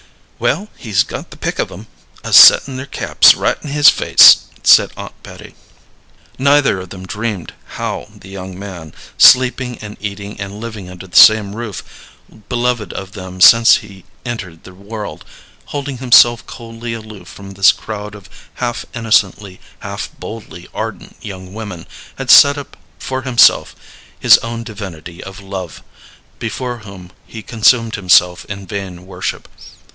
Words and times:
"Well, 0.39 0.69
he's 0.75 1.03
got 1.03 1.29
the 1.29 1.37
pick 1.37 1.59
of 1.59 1.71
'em, 1.71 1.85
a 2.23 2.33
settin' 2.33 2.77
their 2.77 2.87
caps 2.87 3.35
right 3.35 3.61
in 3.61 3.69
his 3.69 3.89
face," 3.89 4.37
said 4.63 4.89
Aunt 4.97 5.13
Betty. 5.21 5.53
Neither 6.39 6.81
of 6.81 6.89
them 6.89 7.05
dreamed 7.05 7.53
how 7.77 8.07
the 8.09 8.29
young 8.29 8.57
man, 8.57 8.95
sleeping 9.19 9.77
and 9.77 9.97
eating 9.99 10.39
and 10.41 10.59
living 10.59 10.89
under 10.89 11.05
the 11.05 11.15
same 11.15 11.55
roof, 11.55 11.83
beloved 12.49 12.91
of 12.93 13.11
them 13.11 13.39
since 13.39 13.77
he 13.77 14.03
entered 14.25 14.63
the 14.63 14.73
world, 14.73 15.23
holding 15.65 15.99
himself 15.99 16.47
coldly 16.47 16.95
aloof 16.95 17.27
from 17.27 17.51
this 17.51 17.71
crowd 17.71 18.15
of 18.15 18.27
half 18.55 18.83
innocently, 18.95 19.61
half 19.81 20.09
boldly 20.19 20.67
ardent 20.73 21.17
young 21.21 21.53
women, 21.53 21.85
had 22.15 22.31
set 22.31 22.57
up 22.57 22.75
for 22.97 23.21
himself 23.21 23.75
his 24.19 24.39
own 24.39 24.63
divinity 24.63 25.23
of 25.23 25.39
love, 25.39 25.83
before 26.39 26.79
whom 26.79 27.11
he 27.27 27.43
consumed 27.43 27.93
himself 27.93 28.45
in 28.45 28.65
vain 28.65 29.05
worship. 29.05 29.47